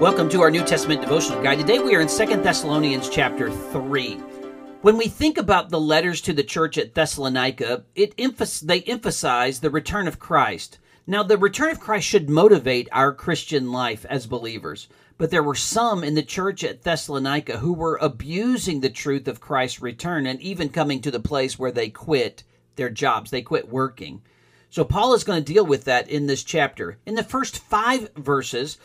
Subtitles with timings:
[0.00, 1.58] Welcome to our New Testament devotional guide.
[1.58, 4.14] Today we are in Second Thessalonians chapter 3.
[4.82, 9.70] When we think about the letters to the church at Thessalonica, it they emphasize the
[9.70, 10.78] return of Christ.
[11.04, 15.56] Now, the return of Christ should motivate our Christian life as believers, but there were
[15.56, 20.40] some in the church at Thessalonica who were abusing the truth of Christ's return and
[20.40, 22.44] even coming to the place where they quit
[22.76, 24.22] their jobs, they quit working.
[24.70, 26.98] So, Paul is going to deal with that in this chapter.
[27.04, 28.78] In the first five verses,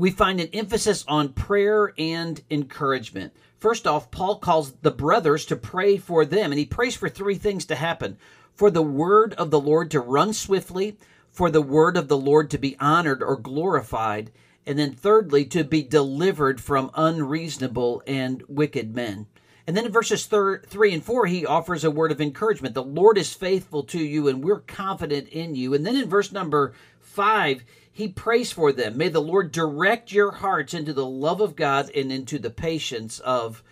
[0.00, 3.34] we find an emphasis on prayer and encouragement.
[3.58, 7.34] First off, Paul calls the brothers to pray for them, and he prays for three
[7.34, 8.16] things to happen
[8.54, 10.96] for the word of the Lord to run swiftly,
[11.30, 14.30] for the word of the Lord to be honored or glorified,
[14.66, 19.26] and then thirdly, to be delivered from unreasonable and wicked men.
[19.66, 22.74] And then in verses thir- 3 and 4, he offers a word of encouragement.
[22.74, 25.74] The Lord is faithful to you, and we're confident in you.
[25.74, 28.96] And then in verse number 5, he prays for them.
[28.96, 33.18] May the Lord direct your hearts into the love of God and into the patience
[33.20, 33.62] of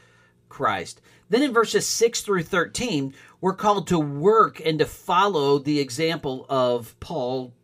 [0.48, 1.00] Christ.
[1.30, 6.46] Then in verses 6 through 13, we're called to work and to follow the example
[6.48, 7.54] of Paul,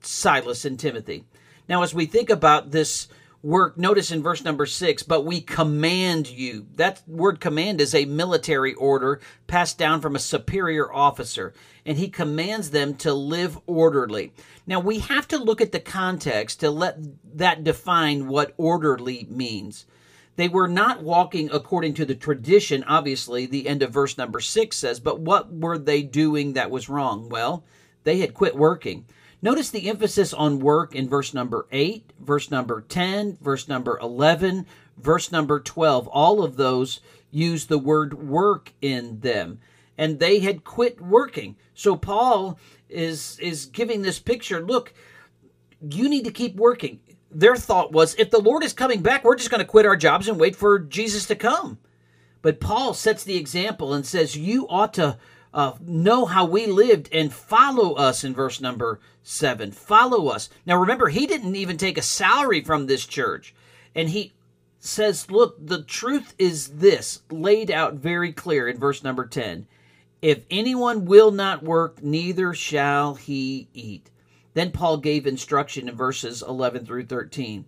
[0.00, 1.24] Silas, and Timothy.
[1.68, 3.08] Now, as we think about this
[3.42, 6.66] work, notice in verse number 6, but we command you.
[6.74, 11.54] That word command is a military order passed down from a superior officer,
[11.86, 14.32] and he commands them to live orderly.
[14.66, 16.98] Now, we have to look at the context to let
[17.36, 19.86] that define what orderly means.
[20.36, 24.76] They were not walking according to the tradition, obviously, the end of verse number six
[24.76, 27.28] says, but what were they doing that was wrong?
[27.28, 27.64] Well,
[28.04, 29.06] they had quit working.
[29.40, 34.66] Notice the emphasis on work in verse number 8, verse number 10, verse number 11,
[34.96, 36.08] verse number 12.
[36.08, 39.60] All of those use the word work in them.
[39.96, 41.56] And they had quit working.
[41.74, 42.58] So Paul
[42.88, 44.92] is is giving this picture, look,
[45.80, 47.00] you need to keep working.
[47.30, 49.96] Their thought was if the Lord is coming back, we're just going to quit our
[49.96, 51.78] jobs and wait for Jesus to come.
[52.42, 55.18] But Paul sets the example and says you ought to
[55.52, 59.72] uh, know how we lived and follow us in verse number seven.
[59.72, 60.48] Follow us.
[60.66, 63.54] Now remember, he didn't even take a salary from this church.
[63.94, 64.32] And he
[64.78, 69.66] says, look, the truth is this, laid out very clear in verse number 10.
[70.20, 74.10] If anyone will not work, neither shall he eat.
[74.54, 77.64] Then Paul gave instruction in verses 11 through 13.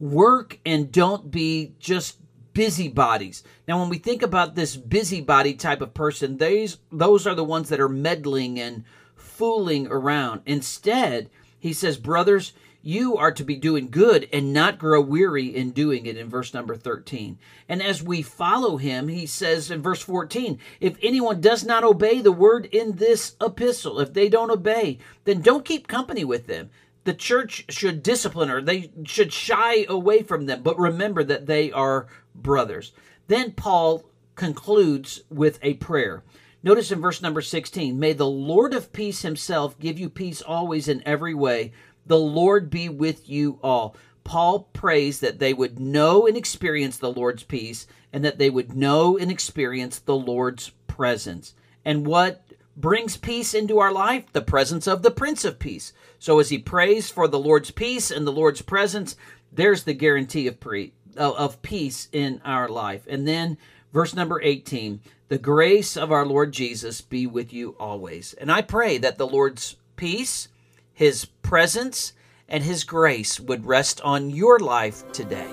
[0.00, 2.18] Work and don't be just
[2.54, 3.42] busybodies.
[3.68, 7.68] Now, when we think about this busybody type of person, these, those are the ones
[7.68, 8.84] that are meddling and
[9.14, 10.42] fooling around.
[10.46, 11.28] Instead,
[11.58, 12.52] he says, brothers,
[12.84, 16.52] you are to be doing good and not grow weary in doing it in verse
[16.52, 17.38] number 13.
[17.66, 22.20] And as we follow him, he says in verse 14, if anyone does not obey
[22.20, 26.68] the word in this epistle, if they don't obey, then don't keep company with them.
[27.04, 31.72] The church should discipline or they should shy away from them, but remember that they
[31.72, 32.92] are brothers.
[33.26, 36.22] Then Paul concludes with a prayer.
[36.62, 40.88] Notice in verse number 16, may the Lord of peace himself give you peace always
[40.88, 41.72] in every way
[42.06, 43.96] the Lord be with you all.
[44.24, 48.74] Paul prays that they would know and experience the Lord's peace and that they would
[48.74, 51.54] know and experience the Lord's presence.
[51.84, 52.42] And what
[52.76, 54.32] brings peace into our life?
[54.32, 55.92] The presence of the Prince of Peace.
[56.18, 59.16] So as he prays for the Lord's peace and the Lord's presence,
[59.52, 63.06] there's the guarantee of, pre- of peace in our life.
[63.08, 63.58] And then
[63.92, 68.34] verse number 18 the grace of our Lord Jesus be with you always.
[68.34, 70.48] And I pray that the Lord's peace
[70.94, 72.12] his presence
[72.48, 75.50] and His grace would rest on your life today.